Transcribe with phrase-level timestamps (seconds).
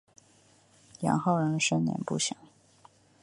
[1.01, 2.35] 杨浩然生年不详。